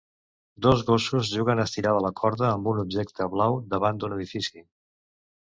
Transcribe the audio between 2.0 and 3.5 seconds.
la corda amb un objecte